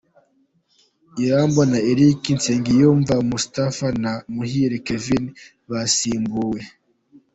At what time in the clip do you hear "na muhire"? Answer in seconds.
4.03-4.77